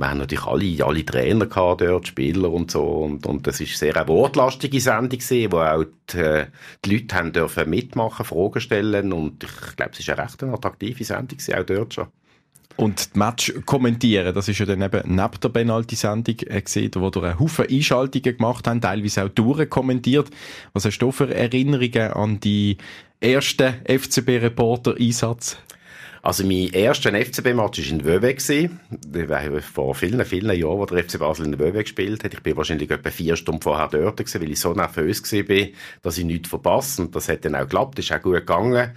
[0.00, 2.82] Wir haben natürlich alle, alle Trainer gehabt dort, Spieler und so.
[2.82, 6.46] Und, und das ist sehr eine wortlastige Sendung gewesen, wo auch die, äh,
[6.82, 9.12] die Leute haben dürfen mitmachen, Fragen stellen.
[9.12, 12.06] Und ich glaube, es ist eine recht attraktive Sendung gewesen, auch dort schon.
[12.76, 17.10] Und die Match kommentieren, das ist ja dann eben neben der Penalty-Sendung äh, gesehen, wo
[17.10, 20.30] du einen Haufen Einschaltungen gemacht hast, teilweise auch durchkommentiert.
[20.72, 22.78] Was hast du für Erinnerungen an die
[23.20, 25.58] ersten FCB-Reporter-Einsatz?
[26.22, 29.62] Also mein erster FCB-Match war in Wöwe.
[29.62, 32.34] Vor vielen, vielen Jahren, wo der FC Basel in Wöwe gespielt hat.
[32.34, 35.66] Ich bin wahrscheinlich etwa vier Stunden vorher dort gewesen, weil ich so nervös war,
[36.02, 37.02] dass ich nichts verpasse.
[37.02, 38.92] Und das hat dann auch geklappt, ist auch gut gegangen.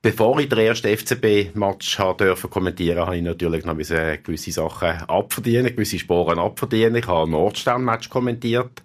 [0.00, 5.98] Bevor ich den ersten FCB-Match dürfen kommentieren, habe ich natürlich noch gewisse Sachen abverdienen, gewisse
[5.98, 6.96] Sporen abverdienen.
[6.96, 8.82] Ich habe ein Nordstern-Match kommentiert.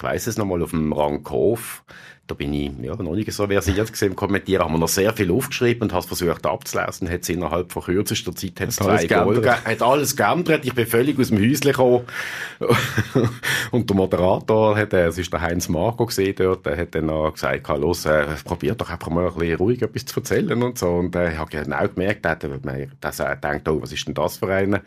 [0.00, 1.84] Ich weiss es nochmal auf dem Rang Hof.
[2.26, 5.12] Da bin ich ja, noch nicht so versiert gesehen im Kommentieren, haben wir noch sehr
[5.12, 9.44] viel aufgeschrieben und habe versucht abzulesen, hat es innerhalb von kürzester Zeit hat zwei Goal
[9.44, 12.04] hat alles geändert, ich bin völlig aus dem Häuschen gekommen.
[13.72, 17.06] Und der Moderator, hat, äh, es ist der Heinz Marco gesehen dort, der hat dann
[17.06, 20.78] noch gesagt, los, äh, probier doch einfach mal ein bisschen ruhig etwas zu erzählen und
[20.78, 20.88] so.
[20.88, 22.46] Und äh, ich habe genau gemerkt, er hat,
[23.00, 24.82] dass er denkt, oh, was ist denn das für eine?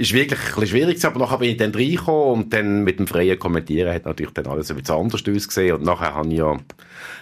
[0.00, 3.06] Ist wirklich ein bisschen schwierig aber nachher bin ich dann reingekommen und dann mit dem
[3.06, 6.58] freien Kommentieren hat natürlich dann alles ein bisschen anders ausgesehen und nachher habe ich ja,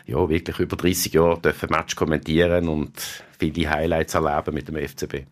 [0.06, 2.92] ja wirklich über 30 Jahre dürfen Match kommentieren und
[3.38, 5.26] viele Highlights erleben mit dem FCB.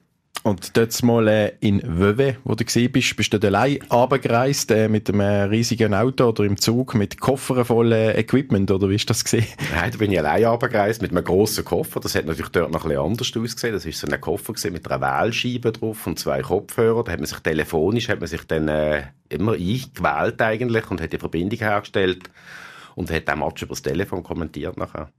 [0.46, 4.88] Und dort mal äh, in Wöwe, wo du gesehen bist, bist du allein runtergereist äh,
[4.88, 9.10] mit einem riesigen Auto oder im Zug mit Koffern voll äh, Equipment, oder wie ist
[9.10, 9.44] das gesehen?
[9.74, 11.98] Nein, da bin ich allein runtergereist mit einem grossen Koffer.
[11.98, 13.74] Das hat natürlich dort noch ein bisschen anders ausgesehen.
[13.74, 17.04] Das ist so ein Koffer gewesen, mit einer Wählscheibe drauf und zwei Kopfhörern.
[17.04, 21.12] Da hat man sich telefonisch, hat man sich dann äh, immer eingewählt eigentlich und hat
[21.12, 22.30] die Verbindung hergestellt
[22.94, 25.10] und hat den Match über das Telefon kommentiert nachher.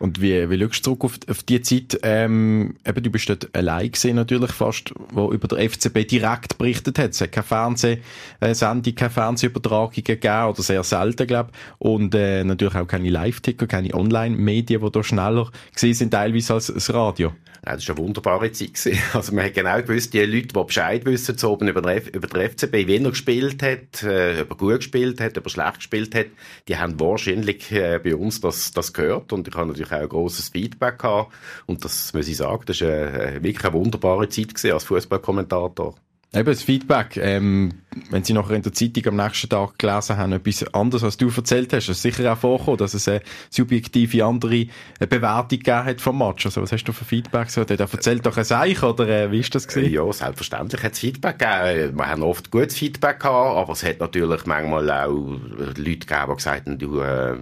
[0.00, 2.00] Und wie, wie schaust du zurück auf, auf die Zeit?
[2.02, 6.98] Ähm, eben, du bist dort allein gesehen natürlich fast, wo über der FCB direkt berichtet
[6.98, 7.10] hat.
[7.10, 12.86] Es hat keine Fernsehsendung, keine Fernsehübertragungen gegeben oder sehr selten, glaube Und äh, natürlich auch
[12.86, 17.34] keine Live-Ticker, keine Online-Medien, die da schneller gesehen sind teilweise als das Radio.
[17.64, 18.70] Ja, das war eine wunderbare Zeit.
[19.12, 22.26] Also man hat genau gewusst, die Leute, die Bescheid wissen, so oben über, den, über
[22.26, 25.76] den FCB, wie er gespielt hat, äh, ob er gut gespielt hat, ob er schlecht
[25.76, 26.26] gespielt hat,
[26.68, 30.08] die haben wahrscheinlich äh, bei uns das, das gehört und ich habe natürlich auch ein
[30.08, 31.34] grosses Feedback gehabt
[31.66, 35.96] und das muss ich sagen, das war äh, wirklich eine wunderbare Zeit als Fußballkommentator.
[36.32, 40.32] Eben das Feedback, ähm, wenn Sie nachher in der Zeitung am nächsten Tag gelesen haben,
[40.32, 44.66] etwas anderes, als du erzählt hast, ist sicher auch vorgekommen, dass es eine subjektive andere
[45.00, 46.46] äh, Bewertung gegeben hat vom Match.
[46.46, 47.50] Also was hast du für Feedback?
[47.50, 49.92] So, der erzählt doch ein Seich, oder äh, wie ist das gewesen?
[49.92, 51.96] Ja, selbstverständlich hat es Feedback gegeben.
[51.98, 56.36] Wir haben oft gutes Feedback gehabt, aber es hat natürlich manchmal auch Leute gegeben, die
[56.36, 57.34] gesagt haben, du, äh,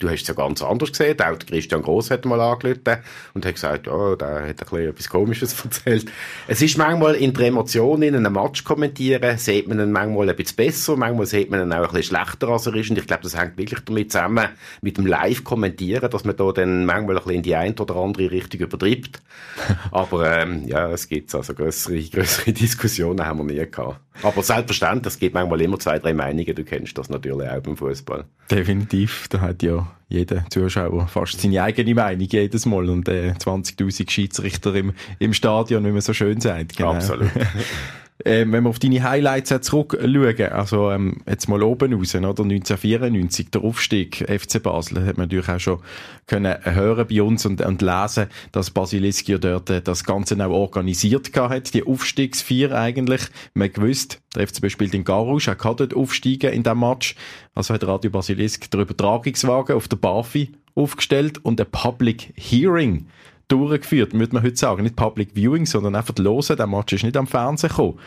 [0.00, 1.20] du hast es ja ganz anders gesehen.
[1.20, 2.98] Auch Christian Gross hat mal angerufen
[3.34, 6.10] und hat gesagt, oh, der hat ein etwas Komisches erzählt.
[6.48, 10.36] Es ist manchmal in der Emotion in einem Match kommentieren, sieht man ihn manchmal ein
[10.36, 12.90] bisschen besser, manchmal sieht man ihn auch ein bisschen schlechter, als er ist.
[12.90, 14.48] Und ich glaube, das hängt wirklich damit zusammen,
[14.82, 18.30] mit dem Live-Kommentieren, dass man da dann manchmal ein bisschen in die eine oder andere
[18.30, 19.22] Richtung übertreibt.
[19.90, 24.00] Aber ähm, ja, es gibt also größere, größere Diskussionen haben wir nie gehabt.
[24.22, 26.54] Aber selbstverständlich, es gibt manchmal immer zwei, drei Meinungen.
[26.54, 28.24] Du kennst das natürlich auch beim Fußball.
[28.50, 29.28] Definitiv.
[29.28, 34.74] Da hat ja jeder Zuschauer fast seine eigene Meinung jedes Mal und äh, 20.000 Schiedsrichter
[34.74, 36.76] im, im Stadion, wie man so schön sagt.
[36.76, 36.94] Genau.
[36.94, 37.30] Absolut.
[38.24, 43.50] ähm, wenn wir auf deine Highlights zurückschauen, also ähm, jetzt mal oben raus, oder 1994,
[43.50, 45.78] der Aufstieg FC Basel, hat man natürlich auch schon
[46.26, 50.50] können hören bei uns und, und lesen, dass Basilisk ja dort äh, das Ganze auch
[50.50, 53.22] organisiert hat, die Aufstiegsvier eigentlich.
[53.54, 57.14] Man gewusst, der FCB spielt in Garouche, er kann dort aufsteigen in diesem Match.
[57.54, 63.06] Also hat Radio Basilisk den Übertragungswagen auf der Bafi aufgestellt und ein Public Hearing
[63.48, 64.82] durchgeführt, würde man heute sagen.
[64.82, 66.56] Nicht Public Viewing, sondern einfach hören.
[66.56, 67.98] Der Match ist nicht am Fernsehen gekommen.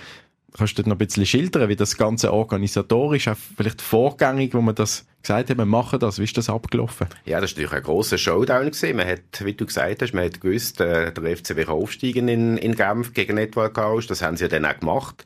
[0.58, 4.75] Kannst du noch ein bisschen schildern, wie das Ganze organisatorisch, auch vielleicht vorgängig, wo man
[4.75, 7.08] das gesagt hat, wir machen das, wie ist das abgelaufen?
[7.25, 8.97] Ja, das war natürlich ein grosser Showdown gewesen.
[8.97, 12.58] Man hat, wie du gesagt hast, man hat gewusst, äh, der FCB kann aufsteigen in,
[12.58, 13.75] in Genf gegen Network.
[14.08, 15.25] Das haben sie ja dann auch gemacht.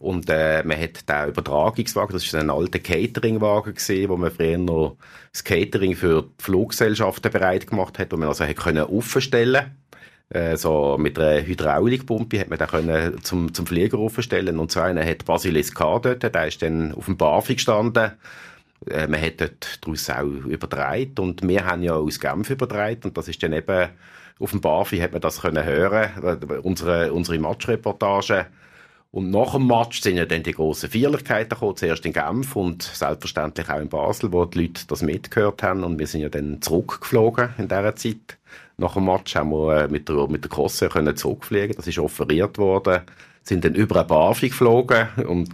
[0.00, 4.56] Und äh, man hat den Übertragungswagen, das war ein alter Cateringwagen gesehen, wo man früher
[4.56, 4.96] noch
[5.30, 9.76] das Catering für die Fluggesellschaften bereit gemacht hat, wo man also hätte können aufstellen
[10.30, 14.80] äh, so mit einer Hydraulikpumpe hat man den können zum, zum Flieger aufstellen und so
[14.80, 15.98] einen hat Basilis K.
[15.98, 18.12] dort, der ist dann auf dem BAFI gestanden.
[18.86, 23.18] Äh, man hat dort daraus auch übertragen und wir haben ja aus Genf übertragen und
[23.18, 23.90] das ist dann eben
[24.38, 28.46] auf dem BAFI hat man das können hören, unsere, unsere Matchreportage
[29.12, 32.82] und nach dem Match sind ja dann die grossen Feierlichkeiten gekommen, zuerst in Genf und
[32.82, 36.62] selbstverständlich auch in Basel, wo die Leute das mitgehört haben und wir sind ja dann
[36.62, 38.38] zurückgeflogen in dieser Zeit.
[38.76, 41.98] Nach dem Match haben wir äh, mit der, mit der Kosse können zurückfliegen, das ist
[41.98, 43.02] offeriert worden.
[43.50, 45.50] Sind dann über eine Barfi geflogen und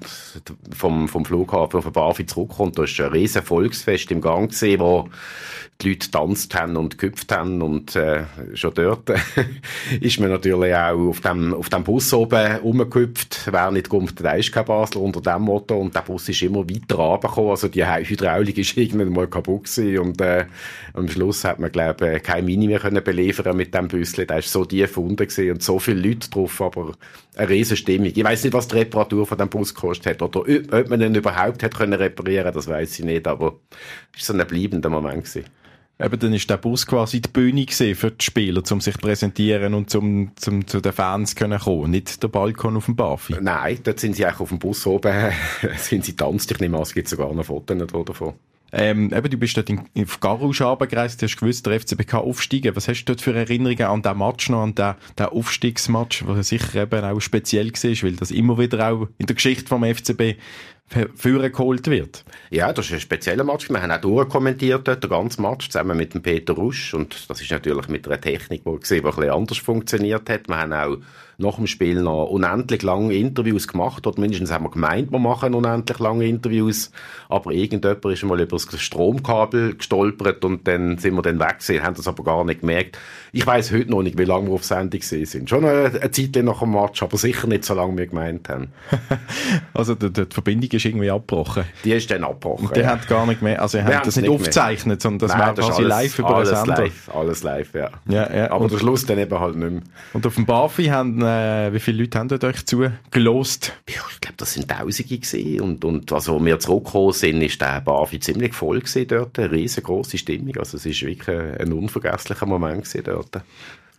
[0.76, 2.78] vom, vom Flughafen auf eine Barfi zurückkommt.
[2.78, 5.08] Da ist ein riesen Volksfest im Gang gesehen, wo
[5.80, 9.10] die Leute tanzt haben und gehüpft haben und äh, schon dort
[10.00, 13.48] ist man natürlich auch auf dem, auf dem Bus oben rumgehüpft.
[13.50, 16.68] Wer nicht kommt, der ist kein Basler unter dem Motto und der Bus ist immer
[16.68, 17.50] weiter runtergekommen.
[17.50, 20.46] Also die Hydraulik ist irgendwann mal kaputt gewesen und äh,
[20.94, 24.26] am Schluss hat man, glaube ich, kein Mini mehr können beliefern mit dem Büssli.
[24.26, 26.92] Der ist so tief unten gewesen und so viele Leute drauf, aber
[27.36, 28.12] eine riesen Stimmung.
[28.14, 31.14] Ich weiß nicht, was die Reparatur von dem Bus gekostet hat oder ob man den
[31.14, 33.60] überhaupt hat können reparieren, das weiß ich nicht, aber
[34.16, 35.44] es war so ein bleibender Moment gewesen.
[35.98, 39.72] Eben, dann ist der Bus quasi die Bühne für die Spieler, um sich zu präsentieren
[39.72, 41.90] und zum, zum, zu den Fans können kommen.
[41.90, 43.34] Nicht der Balkon auf dem Bafi.
[43.40, 45.32] Nein, dort sind sie auch auf dem Bus oben,
[45.78, 46.50] sind sie tanzt.
[46.50, 48.34] Ich nehme an, es gibt sogar noch Fotos davon.
[48.72, 52.20] Ähm, eben, du bist dort in, auf Garus runtergereist, du hast gewusst, der FCB kann
[52.20, 52.74] aufsteigen.
[52.74, 56.42] Was hast du dort für Erinnerungen an den Match noch, an den, den Aufstiegsmatch, der
[56.42, 60.36] sicher eben auch speziell war, weil das immer wieder auch in der Geschichte vom FCB
[60.88, 62.24] führen geholt wird.
[62.50, 63.68] Ja, das ist ein spezieller Match.
[63.68, 66.94] Wir haben auch durchkommentiert dort, den ganzen Match, zusammen mit dem Peter Rusch.
[66.94, 70.48] Und das ist natürlich mit einer Technik, die, gesehen, die ein bisschen anders funktioniert hat.
[70.48, 70.98] Wir haben auch
[71.38, 75.54] nach dem Spiel noch unendlich lange Interviews gemacht, oder mindestens haben wir gemeint, wir machen
[75.54, 76.90] unendlich lange Interviews,
[77.28, 81.82] aber irgendjemand ist mal über das Stromkabel gestolpert und dann sind wir dann weg gewesen,
[81.82, 82.98] haben das aber gar nicht gemerkt.
[83.32, 85.50] Ich weiß heute noch nicht, wie lange wir auf Sendung sind.
[85.50, 88.48] Schon eine, eine Zeit nach dem Match, aber sicher nicht so lange, wie wir gemeint
[88.48, 88.68] haben.
[89.74, 91.64] also die, die, Verbindung ist irgendwie abgebrochen?
[91.84, 92.88] Die ist dann abgebrochen, Und die ja.
[92.88, 95.82] hat gar nicht mehr, also ihr habt das nicht, aufgezeichnet, sondern das Nein, war quasi
[95.82, 97.90] alles, live über alles live, alles live, ja.
[98.08, 98.50] ja, ja.
[98.50, 99.82] Aber und, der Schluss dann eben halt nicht mehr.
[100.12, 103.72] Und auf dem Bafi haben äh, wie viele Leute haben dort euch zugelost?
[103.88, 105.60] Ja, ich glaube, das sind Tausende gewesen.
[105.60, 109.38] Und, und also, wir zurückgekommen sind, ist der Bafi ziemlich voll gewesen dort.
[109.38, 110.56] Eine riesengroße Stimmung.
[110.58, 113.42] Also, es ist wirklich ein unvergesslicher Moment gewesen dort.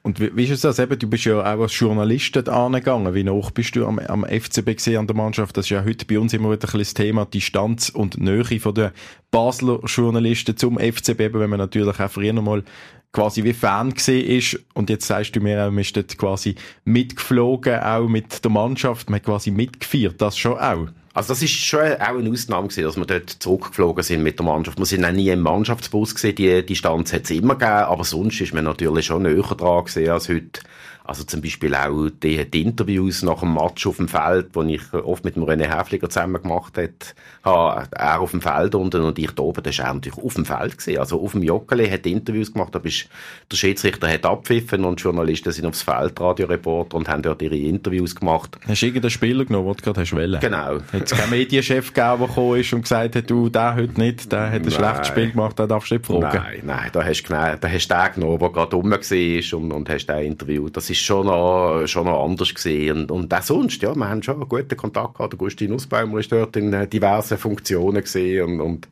[0.08, 0.80] Und wie, wie ist es das?
[0.80, 3.13] Eben, du bist ja auch als Journalist dort angegangen.
[3.13, 5.58] Wie noch bist du am, am FCB gesehen an der Mannschaft?
[5.58, 8.58] Das ist ja heute bei uns immer wieder ein bisschen das Thema Distanz und Nähe
[8.62, 8.91] von den
[9.32, 12.63] Basler Journalisten zum FCB, wenn man natürlich auch früher mal
[13.12, 17.82] quasi wie Fan gesehen ist und jetzt sagst du mir, man ist dort quasi mitgeflogen,
[17.82, 20.88] auch mit der Mannschaft, man hat quasi mitgefeiert, das schon auch.
[21.17, 24.45] Also das ist schon auch eine Ausnahme gewesen, dass wir dort zurückgeflogen sind mit der
[24.45, 24.77] Mannschaft.
[24.77, 28.39] Wir sind auch nie im Mannschaftsbus gesehen, die Distanz hat es immer gegeben, aber sonst
[28.39, 30.62] ist man natürlich schon näher dran gesehen als heute.
[31.08, 34.93] Also zum Beispiel auch die, die, Interviews nach dem Match auf dem Feld, wo ich
[34.93, 39.32] oft mit dem René Häfliger zusammen gemacht habe, er auf dem Feld unten und ich
[39.32, 41.00] da oben, das war natürlich auf dem Feld gewesen.
[41.00, 43.08] Also auf dem Joggeli hat Interviews gemacht, da bist,
[43.50, 48.13] der Schiedsrichter hat abpfiffen und Journalisten sind aufs Feld, Radioreporter und haben dort ihre Interviews
[48.13, 48.58] gemacht.
[48.67, 50.39] Hast du irgendeinen Spieler genommen, den du gerade hast wollen?
[50.41, 50.80] Genau.
[50.91, 54.30] Hat es keinen Medienchef gegeben, der gekommen ist und gesagt hat, du, der heute nicht,
[54.30, 54.72] der hat ein nein.
[54.72, 56.43] schlechtes Spiel gemacht, der darfst du nicht fragen?
[56.43, 59.72] Nein, nein, da hast du, da hast du den genommen, der gerade rum war und,
[59.72, 60.67] und hast den Interview.
[60.70, 62.97] Das ist ist schon noch, schon noch anders gesehen.
[62.97, 65.33] Und, und auch sonst, ja, wir haben schon einen guten Kontakt gehabt.
[65.33, 68.88] Der Gustin Nussbaumer ist dort in äh, diversen Funktionen gesehen und, und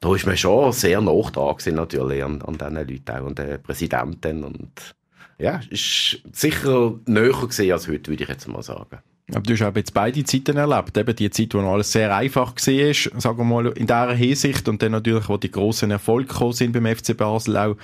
[0.00, 3.38] da ist man schon sehr nah dran gewesen, natürlich an, an diesen Leuten auch, und
[3.38, 4.94] den Präsidenten und
[5.38, 8.98] ja, ist sicher näher gesehen als heute, würde ich jetzt mal sagen.
[9.30, 10.96] Aber du hast auch jetzt beide Zeiten erlebt.
[10.96, 14.68] Eben die Zeit, wo alles sehr einfach war, sagen wir mal, in dieser Hinsicht.
[14.68, 17.76] Und dann natürlich, wo die grossen Erfolge gekommen sind beim FC Basel, auch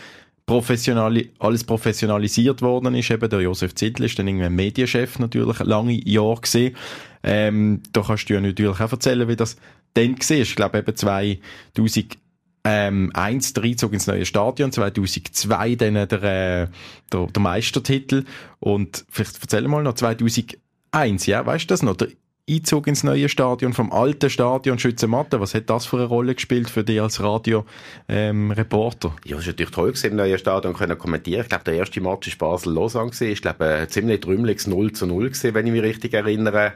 [0.46, 3.10] professionali alles professionalisiert worden ist.
[3.10, 6.76] Eben der Josef Zittl ist dann irgendwie Medienchef natürlich lange Jahre gesehen.
[7.22, 9.56] Ähm, da kannst du ja natürlich auch erzählen, wie das
[9.94, 10.36] dann war.
[10.36, 12.18] Ich glaube eben 2000
[12.66, 16.68] ähm, eins der Einzug ins neue Stadion, 2002 dann der, äh,
[17.12, 18.24] der, der Meistertitel
[18.58, 21.96] und vielleicht erzähl mal noch 2001, ja, weißt du das noch?
[21.96, 22.08] Der
[22.48, 25.40] Einzug ins neue Stadion, vom alten Stadion Schützenmatte.
[25.40, 29.08] Was hat das für eine Rolle gespielt für dich als Radio-Reporter?
[29.08, 31.40] Ähm, ja, es war natürlich toll, gewesen, im neuen Stadion können kommentieren.
[31.40, 33.12] Ich glaube, der erste Match war Basel-Lausanne.
[33.20, 36.74] Ich glaube, ein ziemlich trümmeliges 0 zu 0 gewesen, wenn ich mich richtig erinnere.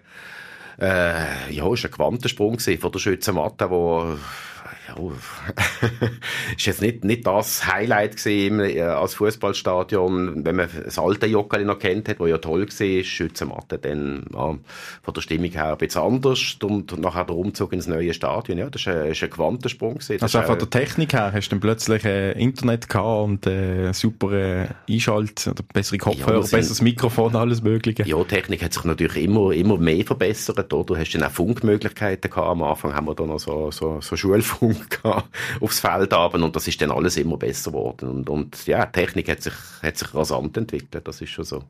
[0.81, 4.16] Äh, ja, es war ein Quantensprung von der Schützenmatte, wo
[4.98, 6.08] ja,
[6.56, 11.64] ist jetzt nicht, nicht das Highlight gesehen äh, als Fußballstadion, wenn man das alte Jockeli
[11.64, 14.58] noch kennt hat, wo ja toll war, Schützenmatte dann ja,
[15.02, 18.70] von der Stimmung her ein bisschen anders und nachher der Umzug ins neue Stadion, ja,
[18.70, 20.18] das ist ein, ist ein Quantensprung gewesen.
[20.20, 24.32] Also von der Technik her hast du dann plötzlich äh, Internet gehabt und äh, super
[24.32, 28.04] äh, Einschalt, oder bessere Kopfhörer, ja, sind, besseres Mikrofon, alles mögliche.
[28.04, 30.84] Ja, Technik hat sich natürlich immer, immer mehr verbessert, oder?
[30.84, 34.16] Du hast dann auch Funkmöglichkeiten gehabt, am Anfang haben wir da noch so, so, so
[34.16, 34.88] Schulfunk
[35.61, 38.09] aufs Feld haben und das ist dann alles immer besser geworden.
[38.09, 41.64] Und, und ja, Technik hat sich, hat sich rasant entwickelt, das ist schon so.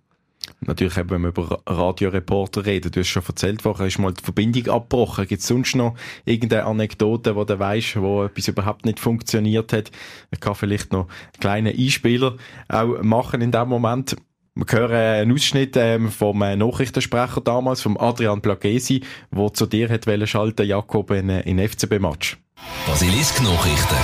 [0.60, 4.68] Natürlich, wenn wir über Radioreporter reden, du hast schon erzählt, vorher ist mal die Verbindung
[4.68, 5.26] abgebrochen.
[5.26, 9.90] Gibt es sonst noch irgendeine Anekdote, wo du weißt, wo etwas überhaupt nicht funktioniert hat?
[10.30, 12.36] Ich kann vielleicht noch einen kleinen Einspieler
[12.68, 14.16] auch machen in dem Moment
[14.58, 19.88] Wir hören einen Ausschnitt ähm, vom äh, Nachrichtensprecher damals, vom Adrian Plagesi, der zu dir
[19.88, 22.38] hat schalten Jakob, in, äh, in FCB-Match.
[22.84, 23.94] Basilisk Nachrichten.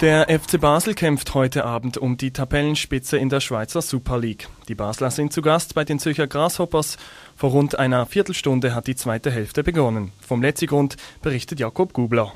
[0.00, 4.48] Der FC Basel kämpft heute Abend um die Tabellenspitze in der Schweizer Super League.
[4.68, 6.96] Die Basler sind zu Gast bei den Zürcher Grasshoppers.
[7.36, 10.12] Vor rund einer Viertelstunde hat die zweite Hälfte begonnen.
[10.26, 12.32] Vom Letzigrund berichtet Jakob Gubler.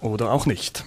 [0.00, 0.84] Oder auch nicht.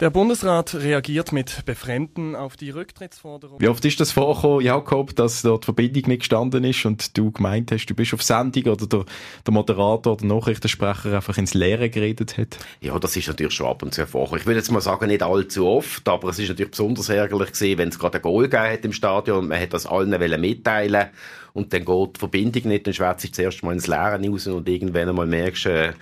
[0.00, 3.60] Der Bundesrat reagiert mit Befremden auf die Rücktrittsforderung.
[3.60, 7.30] Wie oft ist das vorgekommen, Jakob, dass dort die Verbindung nicht gestanden ist und du
[7.30, 9.04] gemeint hast, du bist auf Sendung oder der,
[9.46, 12.56] der Moderator oder Nachrichtensprecher einfach ins Leere geredet hat?
[12.80, 14.40] Ja, das ist natürlich schon ab und zu vorgekommen.
[14.40, 17.76] Ich will jetzt mal sagen, nicht allzu oft, aber es ist natürlich besonders ärgerlich gewesen,
[17.76, 21.10] wenn es gerade ein Goal gegeben hat im Stadion und man hat das allen mitteilen
[21.52, 24.68] und dann geht die Verbindung nicht, dann schwätzt sich zuerst mal ins Leere raus und
[24.68, 25.92] irgendwann einmal merkst du, äh,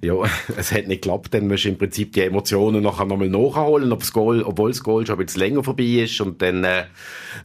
[0.00, 0.14] ja,
[0.56, 4.12] es hat nicht geklappt, dann musst du im Prinzip die Emotionen nachher nochmal nachholen, ob's
[4.12, 6.84] Goal, obwohl das Goal schon ein bisschen länger vorbei ist und dann äh,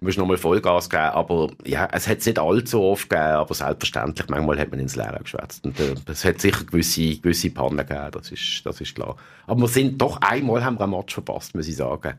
[0.02, 1.04] musst du nochmal Vollgas geben.
[1.04, 4.96] Aber ja, es hat es nicht allzu oft gegeben, aber selbstverständlich, manchmal hat man ins
[4.96, 5.66] Leere geschwätzt.
[5.66, 9.16] Und äh, es hat sicher gewisse, gewisse Pannen gegeben, das ist, das ist klar.
[9.48, 12.14] Aber wir sind doch einmal haben wir einen Match verpasst, muss ich sagen.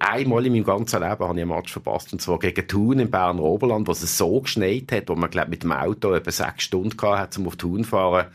[0.00, 3.10] Einmal in meinem ganzen Leben habe ich einen Match verpasst, und zwar gegen Thun im
[3.10, 6.64] Berner Oberland, wo es so geschneit hat, wo man, glaube mit dem Auto etwa sechs
[6.64, 8.26] Stunden gehabt hat, um auf Thun zu fahren.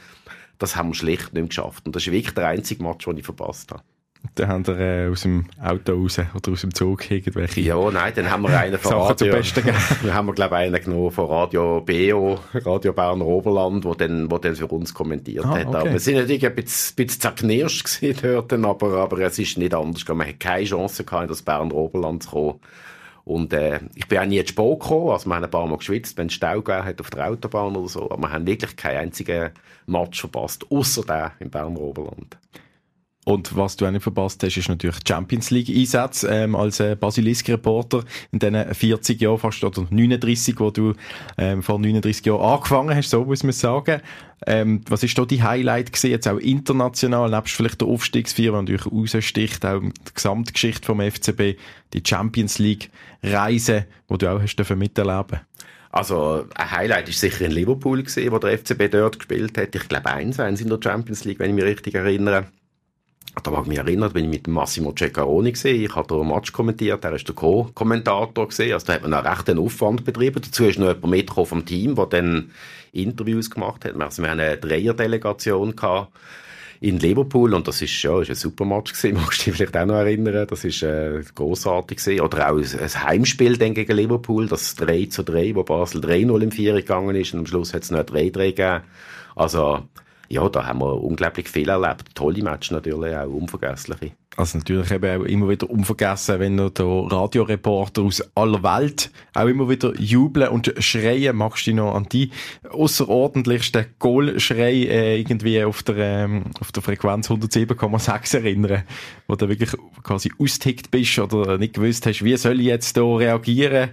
[0.58, 1.86] Das haben wir schlicht nicht geschafft.
[1.86, 3.84] Und das ist wirklich der einzige Match, den ich verpasst habe.
[4.36, 8.13] Dann haben wir äh, aus dem Auto raus oder aus dem Zug irgendwelche Ja, nein,
[8.15, 9.34] dann haben wir einen von Sachen Radio...
[10.03, 14.30] Dann haben wir, glaube ich, einen genommen von Radio BO, Radio Berner Oberland, wo dann,
[14.30, 15.65] wo dann für uns kommentiert Ah, hat.
[15.67, 15.77] okay.
[15.77, 19.73] Aber wir sind natürlich ein bisschen, bisschen zerknirscht gewesen dort, aber, aber es ist nicht
[19.73, 20.19] anders gegangen.
[20.19, 22.60] Man hat keine Chance gehabt, in das Berner Oberland zu kommen.
[23.23, 25.77] Und äh, ich bin auch nie zu spät gekommen, also wir haben ein paar Mal
[25.77, 28.75] geschwitzt, wenn es Stau gegeben hat auf der Autobahn oder so, aber wir haben wirklich
[28.77, 29.49] keinen einzigen
[29.86, 32.38] Match verpasst, außer der im Berner Oberland.
[33.27, 36.79] Und was du auch nicht verpasst hast, ist natürlich die Champions League Einsatz ähm, als
[36.79, 40.93] äh, Basilisk-Reporter in diesen 40 Jahren fast oder 39, wo du
[41.37, 43.99] ähm, vor 39 Jahren angefangen hast, so muss man sagen.
[44.45, 48.61] Ähm, was ist da die Highlight gewesen, jetzt auch international, nebst vielleicht der Aufstiegsvier, der
[48.61, 51.59] natürlich raussticht, auch die Gesamtgeschichte vom FCB,
[51.91, 52.91] die Champions League
[53.23, 55.41] Reise, wo du auch hast dürfen miterleben.
[55.91, 59.75] Also ein Highlight ist sicher in Liverpool gesehen, wo der FCB dort gespielt hat.
[59.75, 62.45] Ich glaube eins, eins in der Champions League, wenn ich mich richtig erinnere.
[63.43, 65.84] Da mag ich mich erinnern, da bin ich mit Massimo Ceccaroni gesehen.
[65.84, 68.73] Ich habe den Match kommentiert, er ist der Co-Kommentator gesehen.
[68.73, 70.41] Also da hat man einen Aufwand betrieben.
[70.43, 72.52] Dazu ist noch jemand mitgekommen vom Team, der dann
[72.91, 74.00] Interviews gemacht hat.
[74.00, 76.12] Also wir haben eine Dreierdelegation gehabt
[76.80, 79.15] in Liverpool und das ist ja ist ein super Match gewesen.
[79.21, 80.47] Magst du dich vielleicht auch noch erinnern?
[80.47, 82.21] Das ist äh, großartig gewesen.
[82.21, 86.41] Oder auch ein, ein Heimspiel dann gegen Liverpool, das 3 zu 3, wo Basel 3-0
[86.41, 88.82] im Vier gegangen ist und am Schluss hat es noch ein 3-3 gegeben.
[89.36, 89.84] Also
[90.29, 92.15] ja, da haben wir unglaublich viel erlebt.
[92.15, 94.11] Tolle Matches natürlich, auch unvergessliche.
[94.35, 99.47] Also natürlich eben auch immer wieder unvergessen, wenn noch der Radioreporter aus aller Welt auch
[99.47, 101.35] immer wieder jubeln und schreien.
[101.35, 102.29] Magst du dich noch an die
[102.69, 108.83] außerordentlichsten Goalschrei äh, irgendwie auf der, ähm, auf der Frequenz 107,6 erinnern?
[109.27, 109.71] Wo du wirklich
[110.03, 113.89] quasi austickt bist oder nicht gewusst hast, wie soll ich jetzt da reagieren?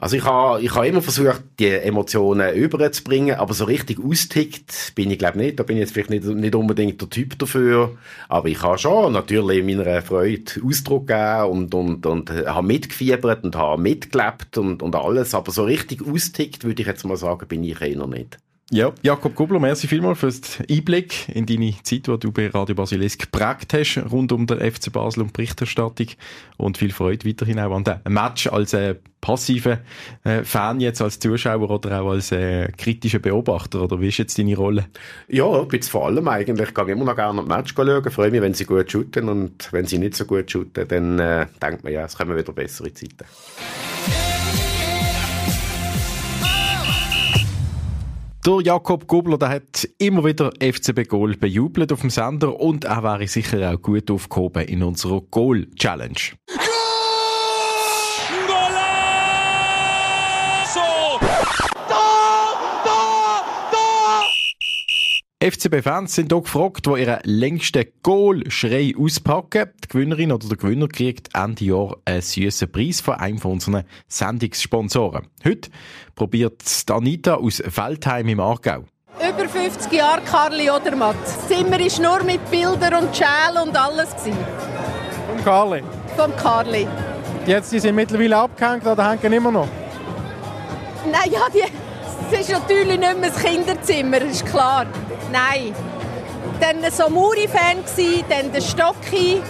[0.00, 5.10] Also ich habe ich ha immer versucht, die Emotionen überzubringen, aber so richtig austickt bin
[5.10, 5.60] ich glaube nicht.
[5.60, 7.98] Da bin ich jetzt vielleicht nicht, nicht unbedingt der Typ dafür.
[8.26, 13.56] Aber ich habe schon natürlich meiner Freude Ausdruck gegeben und, und, und habe mitgefiebert und
[13.56, 15.34] habe mitgelebt und, und alles.
[15.34, 18.38] Aber so richtig austickt, würde ich jetzt mal sagen, bin ich eher nicht.
[18.72, 22.76] Ja, Jakob Gubler, merci vielmals für den Einblick in deine Zeit, die du bei Radio
[22.76, 26.06] Basilisk geprägt hast, rund um den FC Basel und Berichterstattung.
[26.56, 29.80] Und viel Freude weiterhin auch an dem Match als äh, passiver
[30.22, 33.82] äh, Fan jetzt, als Zuschauer oder auch als äh, kritischer Beobachter.
[33.82, 34.86] Oder wie ist jetzt deine Rolle?
[35.26, 36.68] Ja, bisschen vor allem eigentlich.
[36.68, 38.08] Ich gehe immer noch gerne an die Match schauen.
[38.08, 39.28] Freue mich, wenn sie gut shooten.
[39.28, 42.52] Und wenn sie nicht so gut shooten, dann äh, denkt man ja, es kommen wieder
[42.52, 43.24] bessere Zeiten.
[48.46, 53.02] Der Jakob Gubler, der hat immer wieder FCB Goal bejubelt auf dem Sender und er
[53.02, 56.16] wäre sicher auch gut aufgehoben in unserer Goal Challenge.
[65.42, 69.70] FCB-Fans sind auch gefragt, wo ihren längsten Goal-Schrei auspacken.
[69.82, 73.84] Die Gewinnerin oder der Gewinner kriegt Ende Jahr einen süßen Preis von einem von unseren
[74.06, 75.28] Sendungssponsoren.
[75.42, 75.70] Heute
[76.14, 78.84] probiert Anita aus Feldheim im Aargau.
[79.16, 81.16] Über 50 Jahre Karli Odermatt.
[81.24, 84.10] Das Zimmer war nur mit Bildern und Schälen und alles.
[85.26, 85.82] Vom Karli.
[86.18, 86.86] Vom Karli.
[87.46, 89.68] Jetzt die sind mittlerweile abgehängt oder hängen immer noch?
[91.10, 91.64] Nein, ja, die,
[92.32, 94.86] es ist natürlich nicht mehr das Kinderzimmer, ist klar.
[95.32, 95.74] Nein.
[96.60, 97.78] dann so Muri-Fan,
[98.28, 99.40] dann der Stocki.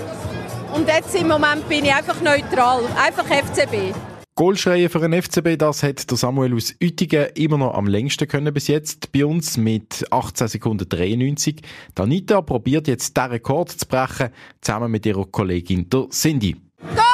[0.75, 3.95] Und jetzt im Moment bin ich einfach neutral, einfach FCB.
[4.37, 8.55] Goalschreien für den FCB, das hat der Samuel aus Uetingen immer noch am längsten können
[8.55, 11.57] bis jetzt bei uns mit 18 Sekunden 93.
[11.97, 16.57] Die Anita probiert jetzt diesen Rekord zu brechen, zusammen mit ihrer Kollegin der Cindy.
[16.95, 17.10] Goal!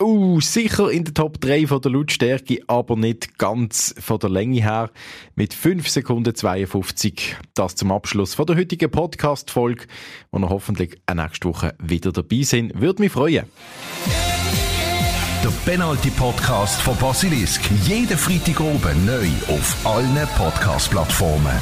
[0.00, 4.60] Uh, sicher in der Top 3 von der Lautstärke, aber nicht ganz von der Länge
[4.60, 4.90] her.
[5.36, 7.36] Mit 5 Sekunden 52.
[7.54, 9.84] Das zum Abschluss von der heutigen Podcast-Folge,
[10.32, 12.80] wo wir hoffentlich nächste Woche wieder dabei sind.
[12.80, 13.44] Würde mich freuen.
[15.44, 17.62] Der Penalty-Podcast von Basilisk.
[17.84, 21.60] Jeden Freitag oben neu auf allen Podcast-Plattformen.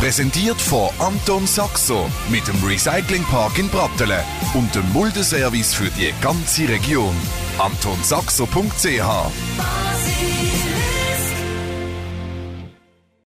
[0.00, 4.20] Präsentiert von Anton Saxo mit dem Recyclingpark in Brattelen
[4.52, 7.14] und dem Muldeservice für die ganze Region.
[7.58, 9.00] AntonSaxo.ch